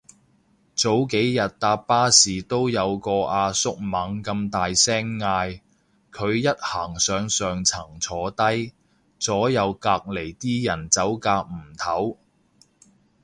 [0.73, 5.61] 早幾日搭巴士都有個阿叔猛咁大聲嗌，
[6.11, 8.73] 佢一行上上層坐低，
[9.19, 12.17] 左右隔離啲人走夾唔唞